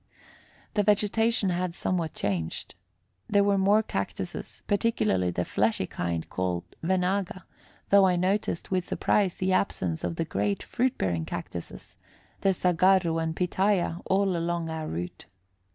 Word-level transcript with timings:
The 0.73 0.81
vegetation 0.81 1.51
had 1.51 1.75
somewhat 1.75 2.15
changed. 2.15 2.73
There 3.29 3.43
were 3.43 3.59
more 3.59 3.83
cactuses, 3.83 4.63
particularly 4.65 5.29
the 5.29 5.45
fleshy 5.45 5.85
kind 5.85 6.27
called 6.27 6.63
venaga, 6.81 7.43
though 7.91 8.07
I 8.07 8.15
noticed 8.15 8.71
with 8.71 8.83
surprise 8.83 9.35
the 9.35 9.53
absence 9.53 10.03
of 10.03 10.15
the 10.15 10.25
great 10.25 10.63
fruit 10.63 10.97
bearing 10.97 11.25
cactuses, 11.25 11.97
the 12.39 12.51
saguarro 12.55 13.19
and 13.19 13.35
pitaya, 13.35 14.01
all 14.07 14.35
along 14.35 14.71
our 14.71 14.87
route. 14.87 15.27